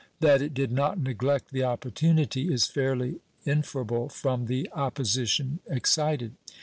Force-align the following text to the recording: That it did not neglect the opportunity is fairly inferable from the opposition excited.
That 0.19 0.41
it 0.41 0.55
did 0.55 0.71
not 0.71 0.99
neglect 0.99 1.51
the 1.51 1.63
opportunity 1.63 2.51
is 2.51 2.65
fairly 2.65 3.19
inferable 3.45 4.09
from 4.09 4.47
the 4.47 4.67
opposition 4.73 5.59
excited. 5.67 6.33